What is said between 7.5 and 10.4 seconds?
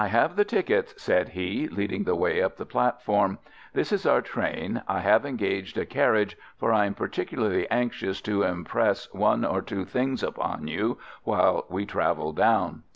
anxious to impress one or two things